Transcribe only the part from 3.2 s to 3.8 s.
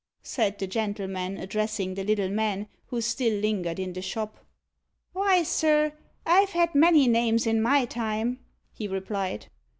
lingered